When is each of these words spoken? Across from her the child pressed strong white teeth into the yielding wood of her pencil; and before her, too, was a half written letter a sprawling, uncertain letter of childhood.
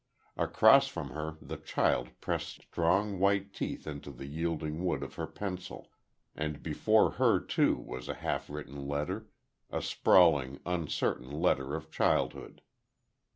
Across 0.35 0.87
from 0.87 1.11
her 1.11 1.37
the 1.43 1.57
child 1.57 2.09
pressed 2.21 2.63
strong 2.63 3.19
white 3.19 3.53
teeth 3.53 3.85
into 3.85 4.09
the 4.09 4.25
yielding 4.25 4.83
wood 4.83 5.03
of 5.03 5.13
her 5.13 5.27
pencil; 5.27 5.91
and 6.35 6.63
before 6.63 7.11
her, 7.21 7.39
too, 7.39 7.75
was 7.75 8.09
a 8.09 8.15
half 8.15 8.49
written 8.49 8.87
letter 8.87 9.27
a 9.69 9.79
sprawling, 9.83 10.59
uncertain 10.65 11.29
letter 11.29 11.75
of 11.75 11.91
childhood. 11.91 12.63